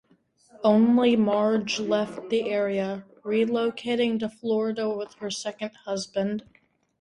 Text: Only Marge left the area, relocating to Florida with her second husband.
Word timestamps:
Only 0.63 1.15
Marge 1.15 1.77
left 1.79 2.29
the 2.31 2.49
area, 2.49 3.05
relocating 3.23 4.17
to 4.21 4.29
Florida 4.29 4.89
with 4.89 5.13
her 5.19 5.29
second 5.29 5.75
husband. 5.85 6.43